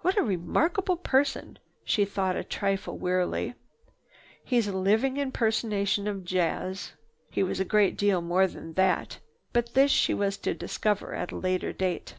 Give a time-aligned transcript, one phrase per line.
[0.00, 3.52] "What a remarkable person!" she thought a trifle wearily.
[4.42, 6.94] "He's a living impersonation of jazz."
[7.30, 9.18] He was a great deal more than that,
[9.52, 12.14] but this she was to discover at a later date.